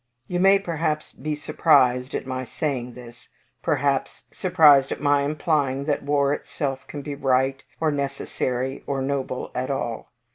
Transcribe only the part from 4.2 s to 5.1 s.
surprised at